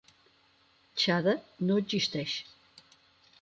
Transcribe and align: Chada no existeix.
Chada 1.03 1.35
no 1.69 1.77
existeix. 1.83 2.35